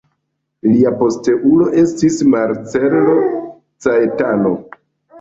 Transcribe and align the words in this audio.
Lia 0.69 0.93
posteulo 1.01 1.69
estis 1.83 2.19
Marcello 2.33 3.15
Caetano. 3.89 4.61